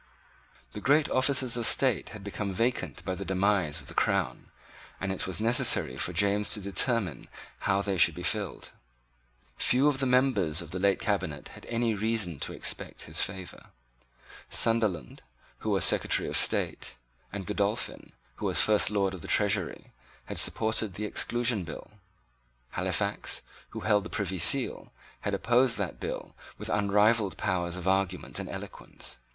The 0.73 0.81
great 0.81 1.11
offices 1.11 1.55
of 1.55 1.67
state 1.67 2.09
had 2.09 2.23
become 2.23 2.51
vacant 2.51 3.05
by 3.05 3.13
the 3.13 3.23
demise 3.23 3.79
of 3.79 3.85
the 3.85 3.93
crown 3.93 4.49
and 4.99 5.11
it 5.11 5.27
was 5.27 5.39
necessary 5.39 5.95
for 5.95 6.11
James 6.11 6.49
to 6.55 6.59
determine 6.59 7.27
how 7.69 7.83
they 7.83 7.99
should 7.99 8.15
be 8.15 8.23
filled. 8.23 8.71
Few 9.57 9.87
of 9.87 9.99
the 9.99 10.07
members 10.07 10.59
of 10.59 10.71
the 10.71 10.79
late 10.79 10.97
cabinet 10.99 11.49
had 11.49 11.67
any 11.67 11.93
reason 11.93 12.39
to 12.39 12.51
expect 12.51 13.03
his 13.03 13.21
favour. 13.21 13.67
Sunderland, 14.49 15.21
who 15.59 15.69
was 15.69 15.85
Secretary 15.85 16.27
of 16.27 16.35
State, 16.35 16.95
and 17.31 17.45
Godolphin, 17.45 18.13
who 18.37 18.47
was 18.47 18.59
First 18.59 18.89
Lord 18.89 19.13
of 19.13 19.21
the 19.21 19.27
Treasury, 19.27 19.91
had 20.25 20.39
supported 20.39 20.95
the 20.95 21.05
Exclusion 21.05 21.63
Bill. 21.63 21.91
Halifax, 22.71 23.43
who 23.69 23.81
held 23.81 24.03
the 24.05 24.09
Privy 24.09 24.39
Seal, 24.39 24.91
had 25.19 25.35
opposed 25.35 25.77
that 25.77 25.99
bill 25.99 26.33
with 26.57 26.69
unrivalled 26.69 27.37
powers 27.37 27.77
of 27.77 27.87
argument 27.87 28.39
and 28.39 28.49
eloquence. 28.49 29.19